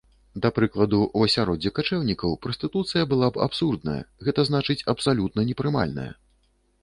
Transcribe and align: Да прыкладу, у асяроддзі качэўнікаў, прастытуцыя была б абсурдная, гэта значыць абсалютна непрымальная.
Да 0.43 0.49
прыкладу, 0.53 0.99
у 1.17 1.25
асяроддзі 1.25 1.71
качэўнікаў, 1.79 2.31
прастытуцыя 2.45 3.03
была 3.13 3.27
б 3.35 3.43
абсурдная, 3.47 3.99
гэта 4.29 4.47
значыць 4.49 4.85
абсалютна 4.95 5.41
непрымальная. 5.53 6.09